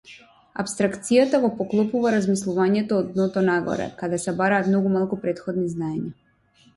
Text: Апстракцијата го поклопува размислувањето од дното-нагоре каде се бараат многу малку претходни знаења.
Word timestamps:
Апстракцијата 0.61 1.39
го 1.41 1.49
поклопува 1.57 2.13
размислувањето 2.15 2.97
од 3.01 3.11
дното-нагоре 3.17 3.87
каде 3.99 4.19
се 4.23 4.33
бараат 4.39 4.71
многу 4.71 4.93
малку 4.95 5.21
претходни 5.27 5.67
знаења. 5.75 6.11